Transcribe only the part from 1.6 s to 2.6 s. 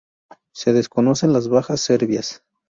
serbias.